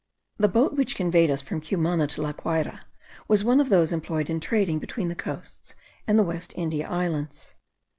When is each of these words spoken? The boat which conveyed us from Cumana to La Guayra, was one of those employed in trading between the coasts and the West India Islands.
The 0.39 0.47
boat 0.47 0.73
which 0.73 0.95
conveyed 0.95 1.29
us 1.29 1.43
from 1.43 1.61
Cumana 1.61 2.07
to 2.07 2.23
La 2.23 2.31
Guayra, 2.33 2.85
was 3.27 3.43
one 3.43 3.59
of 3.59 3.69
those 3.69 3.93
employed 3.93 4.31
in 4.31 4.39
trading 4.39 4.79
between 4.79 5.09
the 5.09 5.15
coasts 5.15 5.75
and 6.07 6.17
the 6.17 6.23
West 6.23 6.53
India 6.55 6.89
Islands. 6.89 7.53